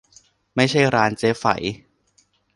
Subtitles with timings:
[0.55, 1.45] ไม่ใช่ร้านเจ๊ไฝ